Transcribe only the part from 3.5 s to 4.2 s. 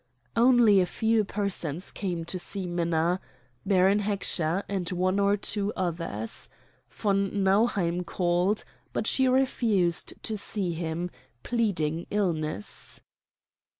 Baron